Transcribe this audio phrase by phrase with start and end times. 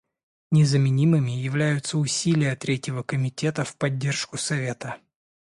[0.51, 4.97] Незаменимыми являются усилия Третьего комитета в поддержку Совета.